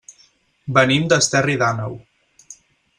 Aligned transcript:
Venim 0.77 1.05
d'Esterri 1.13 1.59
d'Àneu. 1.65 1.97